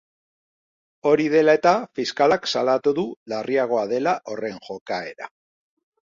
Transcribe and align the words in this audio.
Hori 1.09 1.25
dela 1.33 1.53
eta, 1.57 1.73
fiskalak 1.99 2.47
salatu 2.53 2.93
du 2.99 3.03
larriagoa 3.33 3.83
dela 3.91 4.15
horren 4.33 4.57
jokaera. 4.69 5.29